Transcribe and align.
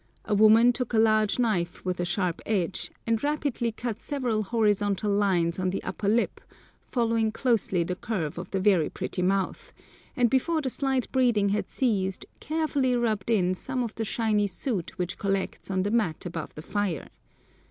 A 0.25 0.33
woman 0.33 0.73
took 0.73 0.95
a 0.95 0.97
large 0.97 1.37
knife 1.37 1.85
with 1.85 1.99
a 1.99 2.05
sharp 2.05 2.41
edge, 2.47 2.89
and 3.05 3.23
rapidly 3.23 3.71
cut 3.71 3.99
several 4.01 4.41
horizontal 4.41 5.11
lines 5.11 5.59
on 5.59 5.69
the 5.69 5.83
upper 5.83 6.07
lip, 6.09 6.41
following 6.89 7.31
closely 7.31 7.83
the 7.83 7.95
curve 7.95 8.39
of 8.39 8.49
the 8.49 8.59
very 8.59 8.89
pretty 8.89 9.21
mouth, 9.21 9.71
and 10.17 10.27
before 10.27 10.59
the 10.59 10.71
slight 10.71 11.11
bleeding 11.11 11.49
had 11.49 11.69
ceased 11.69 12.25
carefully 12.39 12.95
rubbed 12.95 13.29
in 13.29 13.53
some 13.53 13.83
of 13.83 13.93
the 13.93 14.03
shiny 14.03 14.47
soot 14.47 14.89
which 14.97 15.19
collects 15.19 15.69
on 15.69 15.83
the 15.83 15.91
mat 15.91 16.25
above 16.25 16.55
the 16.55 16.63
fire. 16.63 17.09